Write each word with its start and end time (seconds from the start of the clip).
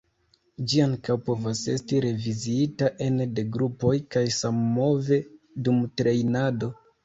Ĝi 0.69 0.79
ankaŭ 0.85 1.17
povas 1.27 1.61
esti 1.73 1.99
reviziita 2.07 2.91
ene 3.09 3.29
de 3.35 3.45
grupoj 3.59 3.95
kaj 4.19 4.27
sammove 4.41 5.23
dum 5.69 5.83
trejnado. 6.01 6.77